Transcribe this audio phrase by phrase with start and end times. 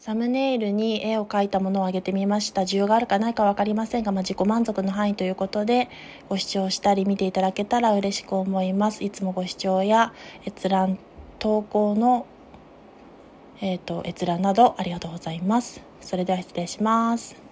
[0.00, 2.62] サムネイルに絵を描いたものをあげてみました。
[2.62, 5.90] 需要があるかないか分かりませんが、まあ、自己満足の範囲ということで、
[6.30, 9.04] ご視聴したり見ていただけたら嬉しく思います。
[9.04, 10.14] いつもご視聴や
[10.46, 10.98] 閲覧、
[11.38, 12.24] 投稿の、
[13.60, 15.82] えっ、ー、と、閲覧などありがとうございます。
[16.00, 17.49] それでは失礼します。